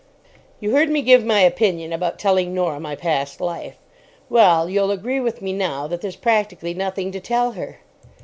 [0.59, 3.75] You heard me give my opinion about telling Norah my past life.
[4.31, 7.81] Well, you'll agree with me now that there's practically nothing to tell her.